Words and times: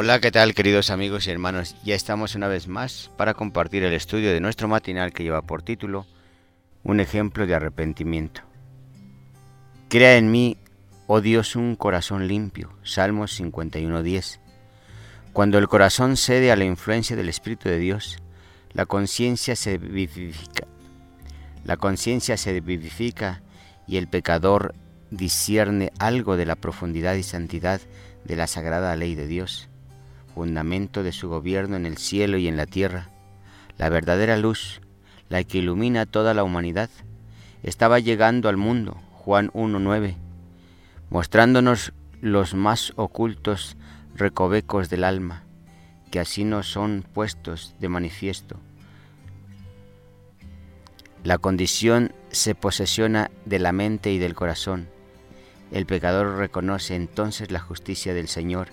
Hola, 0.00 0.20
¿qué 0.20 0.30
tal 0.30 0.54
queridos 0.54 0.90
amigos 0.90 1.26
y 1.26 1.32
hermanos? 1.32 1.74
Ya 1.82 1.96
estamos 1.96 2.36
una 2.36 2.46
vez 2.46 2.68
más 2.68 3.10
para 3.16 3.34
compartir 3.34 3.82
el 3.82 3.92
estudio 3.92 4.32
de 4.32 4.38
nuestro 4.38 4.68
matinal 4.68 5.12
que 5.12 5.24
lleva 5.24 5.42
por 5.42 5.62
título 5.62 6.06
Un 6.84 7.00
ejemplo 7.00 7.48
de 7.48 7.56
arrepentimiento. 7.56 8.42
Crea 9.88 10.16
en 10.16 10.30
mí, 10.30 10.56
oh 11.08 11.20
Dios, 11.20 11.56
un 11.56 11.74
corazón 11.74 12.28
limpio. 12.28 12.70
Salmos 12.84 13.40
51.10. 13.40 14.38
Cuando 15.32 15.58
el 15.58 15.66
corazón 15.66 16.16
cede 16.16 16.52
a 16.52 16.56
la 16.56 16.64
influencia 16.64 17.16
del 17.16 17.28
Espíritu 17.28 17.68
de 17.68 17.80
Dios, 17.80 18.18
la 18.74 18.86
conciencia 18.86 19.56
se 19.56 19.78
vivifica. 19.78 20.68
La 21.64 21.76
conciencia 21.76 22.36
se 22.36 22.60
vivifica 22.60 23.42
y 23.88 23.96
el 23.96 24.06
pecador 24.06 24.76
discierne 25.10 25.90
algo 25.98 26.36
de 26.36 26.46
la 26.46 26.54
profundidad 26.54 27.14
y 27.14 27.24
santidad 27.24 27.80
de 28.24 28.36
la 28.36 28.46
sagrada 28.46 28.94
ley 28.94 29.16
de 29.16 29.26
Dios, 29.26 29.68
fundamento 30.34 31.02
de 31.02 31.12
su 31.12 31.28
gobierno 31.28 31.76
en 31.76 31.86
el 31.86 31.98
cielo 31.98 32.38
y 32.38 32.48
en 32.48 32.56
la 32.56 32.66
tierra, 32.66 33.10
la 33.76 33.88
verdadera 33.88 34.36
luz, 34.36 34.80
la 35.28 35.42
que 35.44 35.58
ilumina 35.58 36.06
toda 36.06 36.34
la 36.34 36.44
humanidad, 36.44 36.90
estaba 37.62 37.98
llegando 37.98 38.48
al 38.48 38.56
mundo, 38.56 38.96
Juan 39.12 39.50
1.9, 39.52 40.16
mostrándonos 41.10 41.92
los 42.20 42.54
más 42.54 42.92
ocultos 42.96 43.76
recovecos 44.14 44.88
del 44.88 45.04
alma, 45.04 45.44
que 46.10 46.20
así 46.20 46.44
nos 46.44 46.66
son 46.70 47.04
puestos 47.12 47.74
de 47.80 47.88
manifiesto. 47.88 48.56
La 51.24 51.38
condición 51.38 52.12
se 52.30 52.54
posesiona 52.54 53.30
de 53.44 53.58
la 53.58 53.72
mente 53.72 54.12
y 54.12 54.18
del 54.18 54.34
corazón. 54.34 54.88
El 55.72 55.84
pecador 55.84 56.36
reconoce 56.36 56.94
entonces 56.94 57.50
la 57.50 57.60
justicia 57.60 58.14
del 58.14 58.28
Señor 58.28 58.68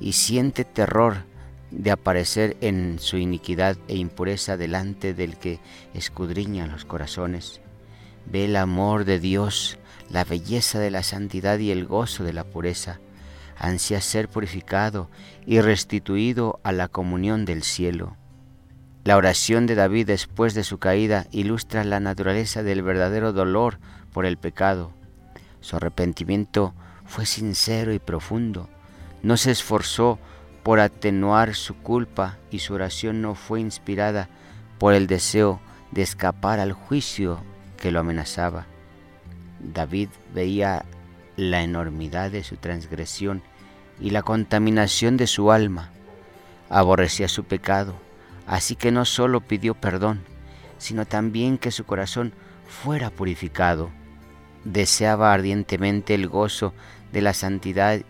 y 0.00 0.12
siente 0.12 0.64
terror 0.64 1.24
de 1.70 1.90
aparecer 1.90 2.56
en 2.60 2.98
su 2.98 3.16
iniquidad 3.16 3.76
e 3.88 3.96
impureza 3.96 4.56
delante 4.56 5.14
del 5.14 5.36
que 5.36 5.60
escudriña 5.92 6.66
los 6.66 6.84
corazones. 6.84 7.60
Ve 8.26 8.44
el 8.46 8.56
amor 8.56 9.04
de 9.04 9.18
Dios, 9.18 9.78
la 10.10 10.24
belleza 10.24 10.78
de 10.78 10.90
la 10.90 11.02
santidad 11.02 11.58
y 11.58 11.70
el 11.70 11.86
gozo 11.86 12.24
de 12.24 12.32
la 12.32 12.44
pureza 12.44 13.00
ansía 13.56 14.00
ser 14.00 14.28
purificado 14.28 15.08
y 15.46 15.60
restituido 15.60 16.60
a 16.62 16.72
la 16.72 16.88
comunión 16.88 17.44
del 17.44 17.62
cielo. 17.62 18.16
La 19.04 19.16
oración 19.16 19.66
de 19.66 19.74
David 19.74 20.06
después 20.06 20.54
de 20.54 20.64
su 20.64 20.78
caída 20.78 21.26
ilustra 21.30 21.84
la 21.84 22.00
naturaleza 22.00 22.62
del 22.62 22.82
verdadero 22.82 23.32
dolor 23.32 23.78
por 24.12 24.24
el 24.24 24.38
pecado. 24.38 24.92
Su 25.60 25.76
arrepentimiento 25.76 26.74
fue 27.04 27.26
sincero 27.26 27.92
y 27.92 27.98
profundo. 27.98 28.68
No 29.24 29.38
se 29.38 29.50
esforzó 29.50 30.18
por 30.62 30.80
atenuar 30.80 31.54
su 31.54 31.74
culpa 31.78 32.36
y 32.50 32.58
su 32.58 32.74
oración 32.74 33.22
no 33.22 33.34
fue 33.34 33.58
inspirada 33.58 34.28
por 34.78 34.92
el 34.92 35.06
deseo 35.06 35.60
de 35.92 36.02
escapar 36.02 36.60
al 36.60 36.74
juicio 36.74 37.40
que 37.78 37.90
lo 37.90 38.00
amenazaba. 38.00 38.66
David 39.60 40.10
veía 40.34 40.84
la 41.38 41.62
enormidad 41.62 42.30
de 42.30 42.44
su 42.44 42.58
transgresión 42.58 43.42
y 43.98 44.10
la 44.10 44.20
contaminación 44.20 45.16
de 45.16 45.26
su 45.26 45.50
alma. 45.50 45.90
Aborrecía 46.68 47.28
su 47.28 47.44
pecado, 47.44 47.94
así 48.46 48.76
que 48.76 48.92
no 48.92 49.06
solo 49.06 49.40
pidió 49.40 49.72
perdón, 49.72 50.20
sino 50.76 51.06
también 51.06 51.56
que 51.56 51.70
su 51.70 51.84
corazón 51.86 52.34
fuera 52.68 53.08
purificado. 53.08 53.88
Deseaba 54.64 55.32
ardientemente 55.32 56.14
el 56.14 56.28
gozo 56.28 56.74
de 57.10 57.22
la 57.22 57.32
santidad 57.32 58.00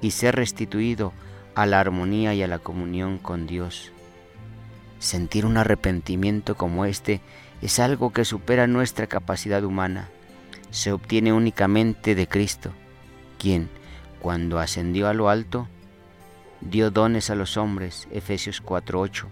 y 0.00 0.12
ser 0.12 0.36
restituido 0.36 1.12
a 1.54 1.66
la 1.66 1.80
armonía 1.80 2.34
y 2.34 2.42
a 2.42 2.48
la 2.48 2.58
comunión 2.58 3.18
con 3.18 3.46
Dios. 3.46 3.92
Sentir 4.98 5.46
un 5.46 5.56
arrepentimiento 5.56 6.56
como 6.56 6.84
este 6.84 7.20
es 7.62 7.78
algo 7.78 8.12
que 8.12 8.24
supera 8.24 8.66
nuestra 8.66 9.06
capacidad 9.06 9.64
humana 9.64 10.08
se 10.70 10.92
obtiene 10.92 11.32
únicamente 11.32 12.14
de 12.14 12.28
Cristo, 12.28 12.72
quien, 13.38 13.68
cuando 14.20 14.58
ascendió 14.58 15.08
a 15.08 15.14
lo 15.14 15.28
alto, 15.28 15.68
dio 16.60 16.90
dones 16.90 17.30
a 17.30 17.34
los 17.34 17.56
hombres, 17.56 18.06
Efesios 18.10 18.62
4:8. 18.62 19.26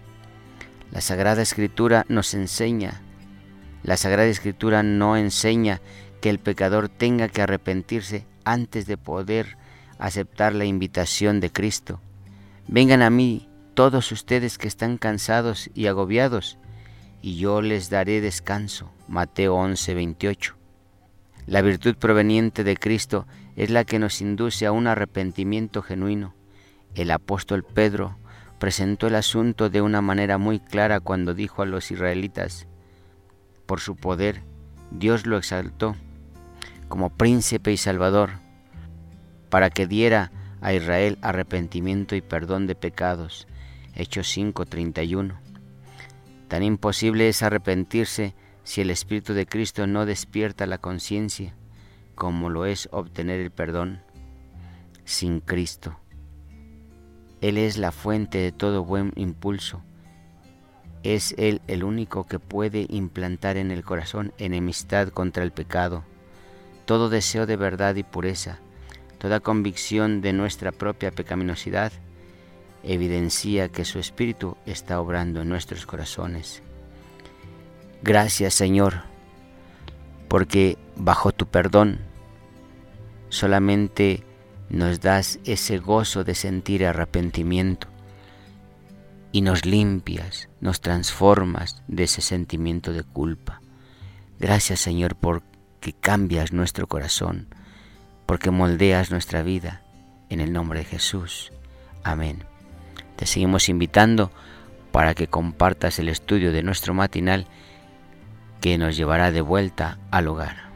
La 0.91 1.01
Sagrada 1.01 1.41
Escritura 1.41 2.05
nos 2.09 2.33
enseña, 2.33 3.01
la 3.83 3.95
Sagrada 3.95 4.27
Escritura 4.27 4.83
no 4.83 5.15
enseña 5.15 5.81
que 6.21 6.29
el 6.29 6.39
pecador 6.39 6.89
tenga 6.89 7.29
que 7.29 7.41
arrepentirse 7.41 8.25
antes 8.43 8.85
de 8.87 8.97
poder 8.97 9.57
aceptar 9.99 10.55
la 10.55 10.65
invitación 10.65 11.39
de 11.39 11.51
Cristo. 11.51 12.01
Vengan 12.67 13.03
a 13.03 13.09
mí 13.09 13.47
todos 13.75 14.11
ustedes 14.11 14.57
que 14.57 14.67
están 14.67 14.97
cansados 14.97 15.69
y 15.75 15.85
agobiados, 15.85 16.57
y 17.21 17.37
yo 17.37 17.61
les 17.61 17.89
daré 17.89 18.21
descanso. 18.21 18.91
Mateo 19.07 19.55
11:28. 19.55 20.55
La 21.45 21.61
virtud 21.61 21.95
proveniente 21.95 22.63
de 22.63 22.77
Cristo 22.77 23.27
es 23.55 23.69
la 23.69 23.83
que 23.83 23.99
nos 23.99 24.21
induce 24.21 24.65
a 24.65 24.71
un 24.71 24.87
arrepentimiento 24.87 25.81
genuino. 25.81 26.33
El 26.95 27.11
apóstol 27.11 27.63
Pedro 27.63 28.17
presentó 28.59 29.07
el 29.07 29.15
asunto 29.15 29.69
de 29.69 29.81
una 29.81 30.01
manera 30.01 30.37
muy 30.37 30.59
clara 30.59 30.99
cuando 30.99 31.33
dijo 31.33 31.61
a 31.61 31.65
los 31.65 31.91
israelitas, 31.91 32.67
por 33.65 33.79
su 33.79 33.95
poder 33.95 34.43
Dios 34.91 35.25
lo 35.25 35.37
exaltó 35.37 35.95
como 36.87 37.11
príncipe 37.11 37.71
y 37.71 37.77
salvador, 37.77 38.31
para 39.49 39.69
que 39.69 39.87
diera 39.87 40.31
a 40.61 40.73
Israel 40.73 41.17
arrepentimiento 41.21 42.15
y 42.15 42.21
perdón 42.21 42.67
de 42.67 42.75
pecados. 42.75 43.47
Hechos 43.95 44.27
5:31. 44.27 45.39
Tan 46.47 46.63
imposible 46.63 47.29
es 47.29 47.43
arrepentirse 47.43 48.33
si 48.63 48.81
el 48.81 48.89
Espíritu 48.89 49.33
de 49.33 49.45
Cristo 49.45 49.87
no 49.87 50.05
despierta 50.05 50.65
la 50.65 50.77
conciencia, 50.77 51.55
como 52.15 52.49
lo 52.49 52.65
es 52.65 52.89
obtener 52.91 53.39
el 53.39 53.51
perdón 53.51 54.01
sin 55.05 55.39
Cristo. 55.39 55.97
Él 57.41 57.57
es 57.57 57.77
la 57.77 57.91
fuente 57.91 58.37
de 58.37 58.51
todo 58.51 58.83
buen 58.83 59.13
impulso. 59.15 59.81
Es 61.03 61.33
Él 61.37 61.61
el 61.67 61.83
único 61.83 62.25
que 62.25 62.37
puede 62.37 62.85
implantar 62.89 63.55
en 63.57 63.71
el 63.71 63.83
corazón 63.83 64.33
enemistad 64.37 65.07
contra 65.09 65.43
el 65.43 65.51
pecado, 65.51 66.03
todo 66.85 67.09
deseo 67.09 67.45
de 67.45 67.55
verdad 67.55 67.95
y 67.95 68.03
pureza, 68.03 68.59
toda 69.19 69.41
convicción 69.41 70.21
de 70.21 70.33
nuestra 70.33 70.71
propia 70.71 71.11
pecaminosidad, 71.11 71.91
evidencia 72.83 73.69
que 73.69 73.85
su 73.85 73.99
Espíritu 73.99 74.57
está 74.65 74.99
obrando 74.99 75.41
en 75.41 75.49
nuestros 75.49 75.85
corazones. 75.85 76.63
Gracias 78.01 78.53
Señor, 78.53 79.03
porque 80.27 80.77
bajo 80.95 81.31
tu 81.31 81.45
perdón 81.45 81.99
solamente 83.27 84.23
nos 84.69 85.01
das 85.01 85.39
ese 85.43 85.79
gozo 85.79 86.23
de 86.23 86.35
sentir 86.35 86.85
arrepentimiento 86.85 87.87
y 89.31 89.41
nos 89.41 89.65
limpias, 89.65 90.49
nos 90.61 90.81
transformas 90.81 91.83
de 91.87 92.03
ese 92.03 92.21
sentimiento 92.21 92.93
de 92.93 93.03
culpa. 93.03 93.61
Gracias 94.39 94.79
Señor 94.79 95.15
porque 95.15 95.93
cambias 95.93 96.53
nuestro 96.53 96.87
corazón, 96.87 97.47
porque 98.29 98.51
moldeas 98.51 99.09
nuestra 99.09 99.41
vida. 99.41 99.81
En 100.29 100.39
el 100.39 100.53
nombre 100.53 100.81
de 100.81 100.85
Jesús. 100.85 101.51
Amén. 102.03 102.43
Te 103.15 103.25
seguimos 103.25 103.69
invitando 103.69 104.29
para 104.91 105.15
que 105.15 105.25
compartas 105.25 105.97
el 105.97 106.09
estudio 106.09 106.51
de 106.51 106.61
nuestro 106.61 106.93
matinal 106.93 107.47
que 108.61 108.77
nos 108.77 108.95
llevará 108.95 109.31
de 109.31 109.41
vuelta 109.41 109.97
al 110.11 110.27
hogar. 110.27 110.69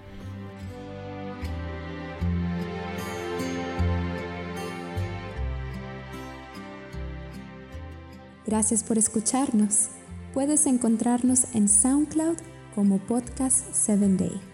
Gracias 8.48 8.84
por 8.84 8.98
escucharnos. 8.98 9.90
Puedes 10.34 10.66
encontrarnos 10.66 11.46
en 11.54 11.70
SoundCloud 11.70 12.38
como 12.74 12.98
Podcast 12.98 13.68
7 13.74 14.08
Day. 14.18 14.53